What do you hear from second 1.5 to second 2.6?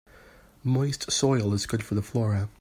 is good for the flora.